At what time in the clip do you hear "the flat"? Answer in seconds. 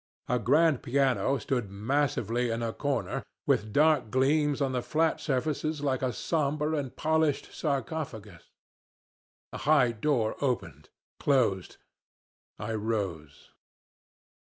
4.71-5.19